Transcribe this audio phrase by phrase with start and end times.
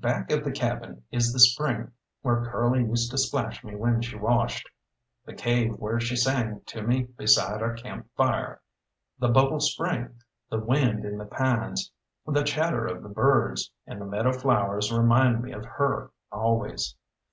[0.00, 1.92] Back of the cabin is the spring
[2.22, 4.68] where Curly used to splash me when she washed,
[5.24, 8.60] the cave where she sang to me beside our camp fire.
[9.20, 10.16] The bubble spring,
[10.50, 11.92] the wind in the pines,
[12.26, 16.96] the chatter of the birds, and the meadow flowers remind me of her always.